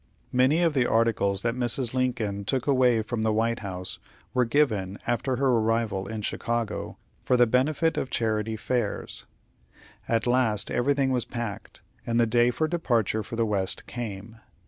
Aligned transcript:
Many 0.31 0.63
of 0.63 0.73
the 0.73 0.87
articles 0.87 1.43
that 1.43 1.53
Mrs. 1.53 1.93
Lincoln 1.93 2.43
took 2.43 2.65
away 2.65 3.03
from 3.03 3.21
the 3.21 3.31
White 3.31 3.59
House 3.59 3.99
were 4.33 4.45
given, 4.45 4.97
after 5.05 5.35
her 5.35 5.45
arrival 5.45 6.07
in 6.07 6.23
Chicago, 6.23 6.97
for 7.21 7.37
the 7.37 7.45
benefit 7.45 7.97
of 7.97 8.09
charity 8.09 8.55
fairs. 8.55 9.27
At 10.09 10.25
last 10.25 10.71
everything 10.71 11.11
was 11.11 11.25
packed, 11.25 11.83
and 12.03 12.19
the 12.19 12.25
day 12.25 12.49
for 12.49 12.67
departure 12.67 13.21
for 13.21 13.35
the 13.35 13.45
West 13.45 13.85
came. 13.85 14.37